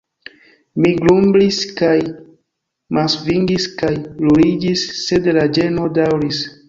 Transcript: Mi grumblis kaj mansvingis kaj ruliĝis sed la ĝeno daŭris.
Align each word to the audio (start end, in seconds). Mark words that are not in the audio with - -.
Mi 0.83 0.93
grumblis 1.01 1.59
kaj 1.81 1.91
mansvingis 2.99 3.67
kaj 3.83 3.93
ruliĝis 4.25 4.87
sed 5.03 5.31
la 5.41 5.45
ĝeno 5.59 5.87
daŭris. 6.01 6.43